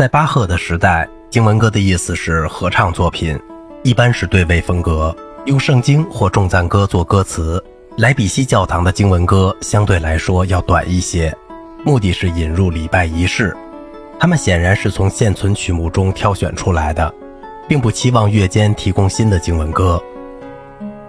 [0.00, 3.38] 在巴赫的时代，经文歌的意思是合唱作品，
[3.84, 5.14] 一般是对位风格，
[5.44, 7.62] 用圣经或众赞歌做歌词。
[7.98, 11.30] 莱比锡教堂的经文歌相对来说要短一些，
[11.84, 13.54] 目的是引入礼拜仪式。
[14.18, 17.14] 他们显然是从现存曲目中挑选出来的，
[17.68, 20.02] 并不期望乐间提供新的经文歌。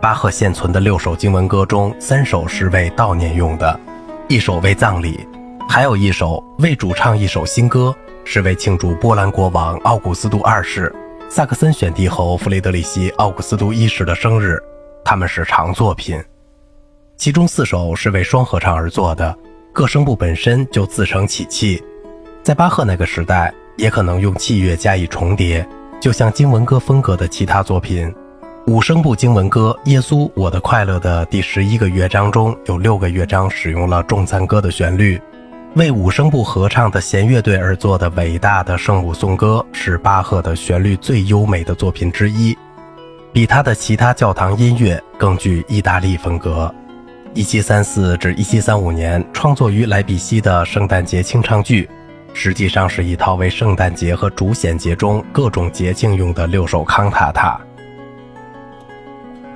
[0.02, 3.80] 巴赫现存的六首经文歌中，三首是为悼念用的，
[4.28, 5.26] 一首为葬礼，
[5.70, 10.93] 还有一首为主唱一首新歌，是为庆祝波兰国王奥古斯都二世、
[11.29, 14.57] 萨克森选帝侯弗雷德里希·奥古斯都一世的生日。
[15.04, 16.24] 他们是长作品，
[17.18, 19.36] 其中四首是为双合唱而作的，
[19.74, 21.84] 各声部本身就自成起气。
[22.43, 25.68] 在巴赫那个时代，也可能用器乐加以重叠，
[26.00, 28.14] 就像经文歌风格的其他作品。
[28.68, 35.20] 五声部经文歌《耶稣，我的快乐》的第十一个乐章中有六个乐章使用了众赞歌的旋律，
[35.75, 42.58] 为五声部合唱的弦乐队而作的伟大的圣母颂歌是巴赫的旋律最优美的作品之一，
[43.32, 46.73] 比他的其他教堂音乐更具意大利风格。
[47.34, 51.90] 一七三四至一七三五年创作于莱比锡的圣诞节清唱剧，
[52.34, 57.58] 实际上是一套为圣诞节和主显节中各种节庆用的六首康塔塔。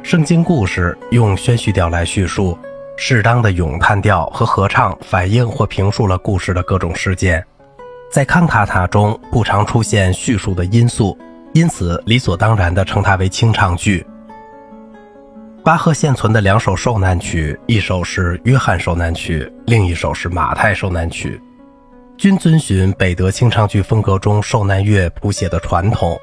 [0.01, 2.57] 圣经故事用宣叙调来叙述，
[2.97, 7.45] 适当的咏叹调和合唱反映或评述了故事的各种事件。
[8.09, 11.17] 在康塔塔中不常出现叙述的因素，
[11.53, 14.05] 因此理所当然地称它为清唱剧。
[15.63, 21.41] 巴赫现存的两首受难曲，一首是约翰受难曲，另一首是马太受难曲，
[22.17, 26.17] 均遵循北德清唱剧风格中受难乐谱写的传统。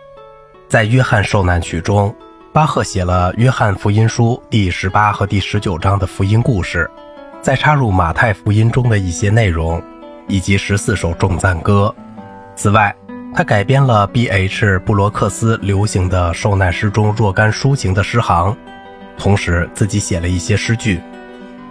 [0.68, 2.14] 在约翰受难曲中。
[2.52, 6.88] 巴赫写了《约翰福音书》第十八和第十九章的福音故事，
[7.40, 9.82] 再插入马太福音中的一些内容，
[10.28, 11.94] 以及十四首众赞歌。
[12.54, 12.94] 此外，
[13.34, 14.78] 他改编了 B.H.
[14.80, 18.54] 布罗克斯流行的受难诗中若干抒情的诗行，
[19.16, 21.00] 同时自己写了一些诗句。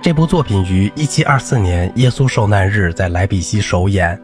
[0.01, 4.19] 这部作品于1724年耶稣受难日在莱比锡首演，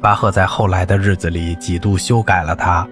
[0.00, 2.88] 巴赫在后来的日子里几度修改了它。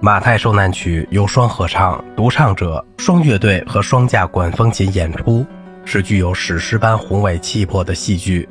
[0.00, 5.44] 马太受难曲由双合唱、独唱者、双乐队和双架管风琴演出，
[5.84, 8.48] 是具有史诗般宏伟气魄的戏剧。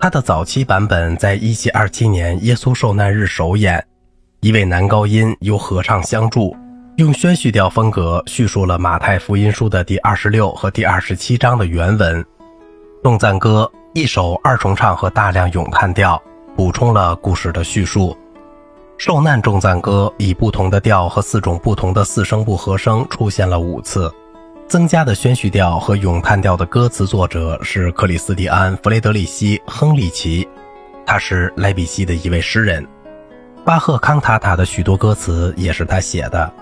[0.00, 3.84] 它的早期版本在1727年耶稣受难日首演，
[4.40, 6.56] 一位男高音由合唱相助，
[6.96, 12.24] 用宣叙调风格叙述了马太福音书的第二十六和第二十七章的原文。
[13.04, 16.20] 动赞歌一首二重唱和大量咏叹调，
[16.56, 18.18] 补充了故事的叙述。
[18.98, 24.12] 受难众赞歌以不同的调和四种不同的四声部和声出现了五次，
[24.66, 30.46] 增加的宣叙调和咏叹调的歌词作者是克里斯蒂安·弗雷德里希·亨利奇，
[31.06, 32.84] 他是莱比锡的一位诗人。
[33.64, 36.52] 巴赫康塔塔的许多歌词也是他写的，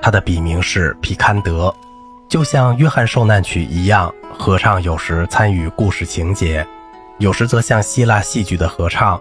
[0.00, 1.74] 他的笔名是皮堪德，
[2.28, 6.64] 就像约翰受难曲一样，合唱有时参与故事情节，
[7.18, 9.20] 有时则像希腊戏剧的合唱。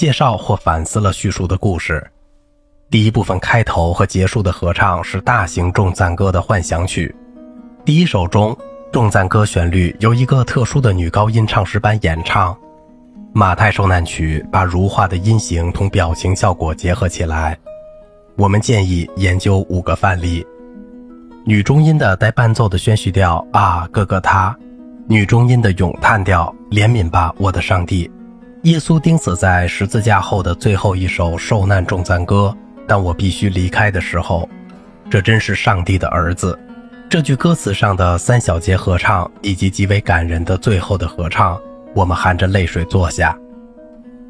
[0.00, 2.02] 介绍或反思了叙述的故事。
[2.88, 7.14] 第一部分开头和结束的合唱是大型众赞歌的幻想曲。
[7.84, 8.56] 第一首中，
[8.90, 12.56] 众赞歌旋律由一个特殊的女高音唱诗班演唱。
[13.34, 17.58] 马太受难曲把如画的音型同表情效果结合起来。
[18.38, 20.42] 我们建议研究五个范例：
[21.44, 24.50] 女中音的带伴奏的宣叙调啊，哥哥他；
[25.06, 28.10] 女中音的咏叹调，怜悯吧，我的上帝。
[28.64, 32.54] 耶稣钉死在十字架后的最后一首受难众赞歌，
[32.86, 34.46] 当我必须离开的时候，
[35.10, 36.58] 这真是上帝的儿子。
[37.08, 41.58] 这句歌词上的三小节合唱以及极为感人的最后的合唱，
[41.94, 43.34] 我们含着泪水坐下。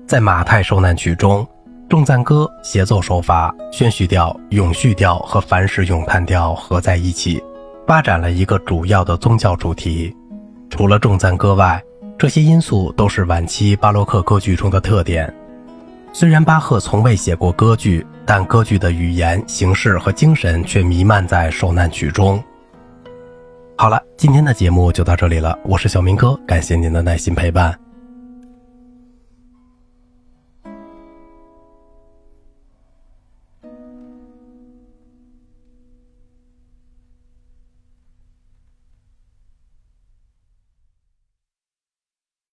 [0.06, 1.44] 在马太受难曲中，
[1.88, 7.42] 众赞歌协奏手法、宣叙调、咏叙调和凡式咏叹调合在一起，
[7.84, 10.14] 发展了一个主要的宗教主题。
[10.70, 11.82] 除了众赞歌外，
[12.20, 15.34] 这些因素都是晚期巴洛克歌剧中的特点。
[16.12, 22.39] 虽然巴赫从未写过歌剧，但歌剧的语言、形式和精神却弥漫在受难曲中。
[23.74, 27.74] 好了，今天的节目就到这里了，我是小明哥，感谢您的耐心陪伴。